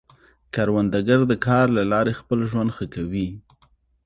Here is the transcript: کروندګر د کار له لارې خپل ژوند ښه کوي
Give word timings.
کروندګر 0.53 1.19
د 1.31 1.33
کار 1.45 1.65
له 1.77 1.83
لارې 1.91 2.13
خپل 2.19 2.39
ژوند 2.49 2.69
ښه 2.75 2.85
کوي 2.95 3.27